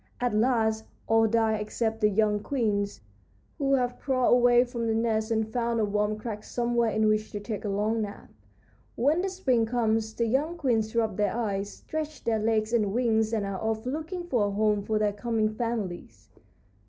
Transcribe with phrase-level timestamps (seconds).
[0.19, 3.01] At last all die except the young queens,
[3.59, 7.31] who have crawled away from the nest and found a warm crack somewhere in which
[7.33, 8.31] to take a long nap.
[8.95, 13.31] When the spring comes the young queens rub their eyes, stretch their legs and wings,
[13.31, 16.29] and are off looking for a home for their coming families."